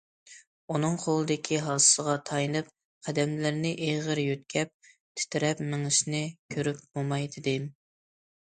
ئۇنىڭ 0.75 0.95
قولىدىكى 1.01 1.59
ھاسىسىغا 1.65 2.15
تايىنىپ، 2.29 2.71
قەدەملىرىنى 3.09 3.75
ئېغىر 3.89 4.23
يۆتكەپ، 4.23 4.73
تىترەپ 5.21 5.63
مېڭىشىنى 5.69 6.23
كۆرۈپ 6.57 6.81
موماي 7.01 7.33
دېدىم. 7.37 7.71